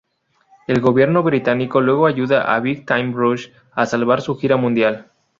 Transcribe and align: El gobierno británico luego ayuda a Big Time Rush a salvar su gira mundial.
El 0.65 0.81
gobierno 0.81 1.21
británico 1.21 1.79
luego 1.79 2.07
ayuda 2.07 2.55
a 2.55 2.59
Big 2.59 2.87
Time 2.87 3.11
Rush 3.13 3.49
a 3.73 3.85
salvar 3.85 4.21
su 4.21 4.35
gira 4.35 4.57
mundial. 4.57 5.11